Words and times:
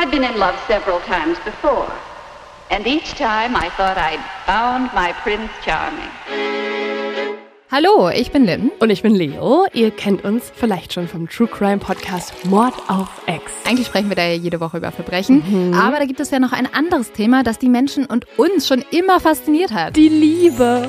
I'd 0.00 0.10
been 0.10 0.24
in 0.24 0.38
love 0.38 0.58
several 0.66 0.98
times 1.00 1.36
before, 1.44 1.92
and 2.70 2.86
each 2.86 3.12
time 3.16 3.54
I 3.54 3.68
thought 3.76 3.98
I'd 3.98 4.18
found 4.46 4.90
my 4.94 5.12
Prince 5.22 5.50
Charming. 5.62 6.08
Hallo, 7.70 8.08
ich 8.08 8.32
bin 8.32 8.46
Lynn. 8.46 8.70
Und 8.80 8.88
ich 8.88 9.02
bin 9.02 9.14
Leo. 9.14 9.66
Ihr 9.74 9.90
kennt 9.90 10.24
uns 10.24 10.50
vielleicht 10.56 10.94
schon 10.94 11.06
vom 11.06 11.28
True 11.28 11.46
Crime 11.48 11.76
Podcast 11.76 12.46
Mord 12.46 12.72
auf 12.88 13.08
Ex. 13.26 13.52
Eigentlich 13.66 13.88
sprechen 13.88 14.08
wir 14.08 14.16
da 14.16 14.24
ja 14.24 14.32
jede 14.32 14.58
Woche 14.60 14.78
über 14.78 14.90
Verbrechen. 14.90 15.42
Mhm. 15.46 15.74
Aber 15.74 15.98
da 15.98 16.06
gibt 16.06 16.20
es 16.20 16.30
ja 16.30 16.38
noch 16.38 16.54
ein 16.54 16.72
anderes 16.72 17.12
Thema, 17.12 17.42
das 17.42 17.58
die 17.58 17.68
Menschen 17.68 18.06
und 18.06 18.26
uns 18.38 18.66
schon 18.66 18.82
immer 18.90 19.20
fasziniert 19.20 19.72
hat. 19.72 19.96
Die 19.96 20.08
Liebe. 20.08 20.88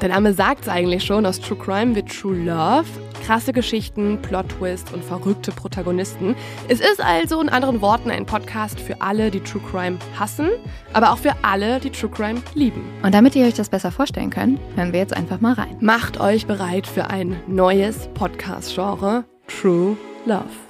Der 0.00 0.10
Name 0.10 0.32
sagt 0.32 0.62
es 0.62 0.68
eigentlich 0.68 1.04
schon. 1.04 1.26
Aus 1.26 1.40
True 1.40 1.58
Crime 1.58 1.94
wird 1.94 2.08
True 2.08 2.36
Love 2.36 2.86
krasse 3.28 3.52
Geschichten, 3.52 4.18
Plot-Twist 4.22 4.92
und 4.94 5.04
verrückte 5.04 5.52
Protagonisten. 5.52 6.34
Es 6.68 6.80
ist 6.80 7.00
also 7.00 7.40
in 7.42 7.48
anderen 7.50 7.82
Worten 7.82 8.10
ein 8.10 8.24
Podcast 8.24 8.80
für 8.80 9.02
alle, 9.02 9.30
die 9.30 9.40
True 9.40 9.60
Crime 9.70 9.98
hassen, 10.18 10.48
aber 10.94 11.12
auch 11.12 11.18
für 11.18 11.34
alle, 11.42 11.78
die 11.80 11.90
True 11.90 12.10
Crime 12.10 12.40
lieben. 12.54 12.82
Und 13.02 13.14
damit 13.14 13.36
ihr 13.36 13.46
euch 13.46 13.54
das 13.54 13.68
besser 13.68 13.90
vorstellen 13.90 14.30
könnt, 14.30 14.58
hören 14.76 14.92
wir 14.92 15.00
jetzt 15.00 15.14
einfach 15.14 15.40
mal 15.40 15.52
rein. 15.52 15.76
Macht 15.80 16.20
euch 16.20 16.46
bereit 16.46 16.86
für 16.86 17.10
ein 17.10 17.36
neues 17.46 18.08
Podcast-Genre, 18.14 19.24
True 19.46 19.96
Love. 20.24 20.67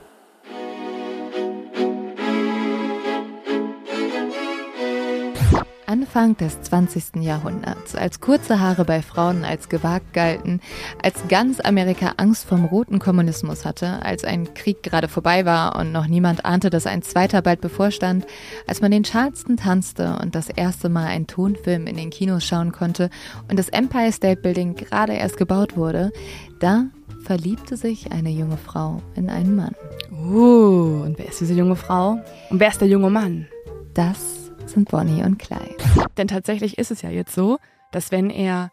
Anfang 5.89 6.37
des 6.37 6.61
20. 6.61 7.23
Jahrhunderts, 7.23 7.95
als 7.95 8.21
kurze 8.21 8.61
Haare 8.61 8.85
bei 8.85 9.01
Frauen 9.01 9.43
als 9.43 9.71
gewagt 9.71 10.13
galten, 10.13 10.61
als 11.03 11.27
ganz 11.29 11.61
Amerika 11.61 12.13
Angst 12.19 12.45
vom 12.45 12.67
roten 12.67 12.99
Kommunismus 12.99 13.65
hatte, 13.65 14.05
als 14.05 14.23
ein 14.23 14.53
Krieg 14.53 14.83
gerade 14.83 15.09
vorbei 15.09 15.47
war 15.47 15.77
und 15.77 15.91
noch 15.91 16.07
niemand 16.07 16.45
ahnte, 16.45 16.69
dass 16.69 16.87
ein 16.87 17.01
zweiter 17.01 17.41
bald 17.41 17.63
bevorstand, 17.63 18.27
als 18.67 18.83
man 18.83 18.91
den 18.91 19.05
Charleston 19.05 19.57
tanzte 19.57 20.19
und 20.21 20.35
das 20.35 20.51
erste 20.51 20.91
Mal 20.91 21.07
einen 21.07 21.27
Tonfilm 21.27 21.87
in 21.87 21.97
den 21.97 22.11
Kinos 22.11 22.45
schauen 22.45 22.73
konnte 22.73 23.09
und 23.49 23.59
das 23.59 23.71
Empire 23.71 24.13
State 24.13 24.43
Building 24.43 24.75
gerade 24.75 25.15
erst 25.15 25.39
gebaut 25.39 25.75
wurde, 25.79 26.13
da 26.61 26.85
verliebte 27.23 27.79
sich 27.79 28.13
eine 28.13 28.31
junge 28.31 28.59
Frau 28.59 29.01
in 29.15 29.31
einen 29.31 29.57
Mann. 29.57 29.75
Uh, 30.13 31.03
und 31.05 31.15
wer 31.17 31.29
ist 31.29 31.41
diese 31.41 31.55
junge 31.55 31.77
Frau? 31.77 32.19
Und 32.51 32.61
wer 32.61 32.69
ist 32.69 32.83
der 32.83 32.89
junge 32.89 33.09
Mann? 33.09 33.47
Das 33.95 34.38
sind 34.69 34.91
Bonnie 34.91 35.23
und 35.23 35.39
Clyde. 35.39 35.77
Denn 36.17 36.29
tatsächlich 36.29 36.79
ist 36.79 36.91
es 36.91 37.03
ja 37.03 37.11
jetzt 37.11 37.35
so, 37.35 37.59
dass 37.93 38.13
wenn 38.13 38.31
er 38.31 38.71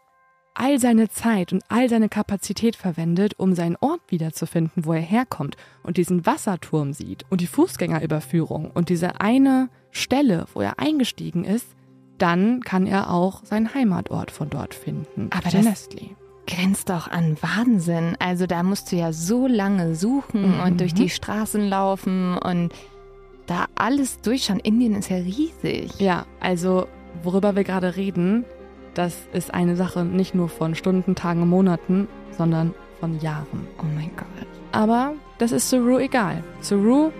all 0.54 0.78
seine 0.78 1.08
Zeit 1.08 1.52
und 1.52 1.62
all 1.68 1.88
seine 1.88 2.08
Kapazität 2.08 2.76
verwendet, 2.76 3.34
um 3.38 3.54
seinen 3.54 3.76
Ort 3.80 4.00
wiederzufinden, 4.08 4.84
wo 4.86 4.92
er 4.92 5.00
herkommt 5.00 5.56
und 5.82 5.96
diesen 5.96 6.24
Wasserturm 6.24 6.92
sieht 6.92 7.24
und 7.30 7.40
die 7.40 7.46
Fußgängerüberführung 7.46 8.70
und 8.70 8.88
diese 8.88 9.20
eine 9.20 9.68
Stelle, 9.90 10.46
wo 10.54 10.60
er 10.60 10.78
eingestiegen 10.78 11.44
ist, 11.44 11.68
dann 12.18 12.60
kann 12.60 12.86
er 12.86 13.10
auch 13.10 13.44
seinen 13.44 13.74
Heimatort 13.74 14.30
von 14.30 14.48
dort 14.48 14.74
finden. 14.74 15.28
Aber 15.30 15.50
das 15.50 15.88
grenzt 16.46 16.88
doch 16.88 17.08
an 17.08 17.36
Wahnsinn. 17.40 18.16
Also 18.18 18.46
da 18.46 18.62
musst 18.62 18.92
du 18.92 18.96
ja 18.96 19.12
so 19.12 19.46
lange 19.46 19.94
suchen 19.94 20.54
mhm. 20.54 20.60
und 20.60 20.80
durch 20.80 20.94
die 20.94 21.10
Straßen 21.10 21.68
laufen 21.68 22.38
und 22.38 22.72
da 23.46 23.66
alles 23.74 24.20
durchschauen. 24.20 24.60
Indien 24.60 24.94
ist 24.94 25.10
ja 25.10 25.16
riesig. 25.16 25.98
Ja, 25.98 26.26
also 26.40 26.86
worüber 27.22 27.56
wir 27.56 27.64
gerade 27.64 27.96
reden, 27.96 28.44
das 28.94 29.16
ist 29.32 29.52
eine 29.52 29.76
Sache 29.76 30.04
nicht 30.04 30.34
nur 30.34 30.48
von 30.48 30.74
Stunden, 30.74 31.14
Tagen, 31.14 31.48
Monaten, 31.48 32.08
sondern 32.36 32.74
von 33.00 33.18
Jahren. 33.20 33.66
Oh 33.78 33.86
mein 33.94 34.10
Gott. 34.16 34.26
Aber 34.72 35.14
das 35.38 35.52
ist 35.52 35.70
Saru 35.70 35.98
egal. 35.98 36.42
Saru 36.60 37.10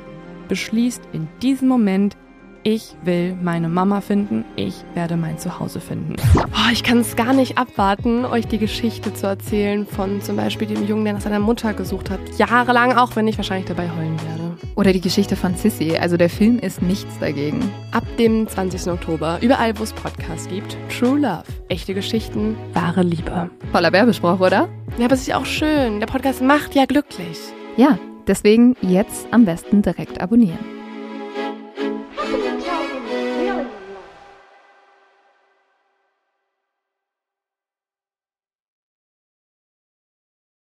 beschließt 0.49 1.03
in 1.13 1.29
diesem 1.43 1.69
Moment, 1.69 2.17
ich 2.63 2.97
will 3.05 3.37
meine 3.41 3.69
Mama 3.69 4.01
finden, 4.01 4.45
ich 4.57 4.75
werde 4.95 5.17
mein 5.17 5.39
Zuhause 5.39 5.81
finden. 5.81 6.17
Oh, 6.37 6.73
ich 6.73 6.83
kann 6.83 6.99
es 6.99 7.15
gar 7.15 7.33
nicht 7.33 7.59
abwarten, 7.59 8.25
euch 8.25 8.49
die 8.49 8.59
Geschichte 8.59 9.15
zu 9.15 9.27
erzählen 9.27 9.87
von 9.87 10.21
zum 10.21 10.37
Beispiel 10.37 10.67
dem 10.67 10.85
Jungen, 10.87 11.05
der 11.05 11.15
nach 11.15 11.21
seiner 11.21 11.39
Mutter 11.39 11.75
gesucht 11.75 12.11
hat. 12.11 12.19
Jahrelang, 12.39 12.97
auch 12.97 13.15
wenn 13.15 13.29
ich 13.29 13.37
wahrscheinlich 13.37 13.69
dabei 13.69 13.89
heulen 13.89 14.21
werde. 14.29 14.46
Oder 14.77 14.93
die 14.93 15.01
Geschichte 15.01 15.37
von 15.37 15.55
Sissy. 15.55 15.97
Also 15.97 16.19
der 16.19 16.29
Film 16.29 16.59
ist 16.59 16.83
nichts 16.83 17.19
dagegen. 17.19 17.73
Ab 17.93 18.05
dem 18.19 18.47
20. 18.47 18.93
Oktober, 18.93 19.39
überall 19.41 19.77
wo 19.79 19.83
es 19.83 19.93
Podcasts 19.95 20.49
gibt, 20.49 20.77
True 20.91 21.19
Love. 21.19 21.45
Echte 21.69 21.95
Geschichten, 21.95 22.57
wahre 22.75 23.03
Liebe. 23.03 23.51
Voller 23.73 23.93
Werbespruch, 23.93 24.39
oder? 24.39 24.69
Ja, 24.99 25.07
aber 25.07 25.15
es 25.15 25.23
ist 25.23 25.29
ja 25.29 25.39
auch 25.39 25.47
schön. 25.47 25.99
Der 25.99 26.07
Podcast 26.07 26.43
macht 26.43 26.75
ja 26.75 26.85
glücklich. 26.85 27.39
Ja, 27.79 27.99
deswegen 28.27 28.77
jetzt 28.83 29.27
am 29.31 29.47
besten 29.47 29.81
direkt 29.81 30.21
abonnieren. 30.21 30.76